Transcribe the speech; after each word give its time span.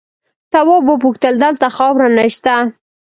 تواب 0.51 0.83
وپوښتل 0.87 1.33
دلته 1.43 1.67
خاوره 1.75 2.07
نه 2.17 2.25
شته؟ 2.35 2.55